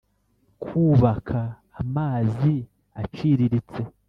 kubaka 0.63 1.39
amazi 1.81 2.53
aciriritse 3.01 3.81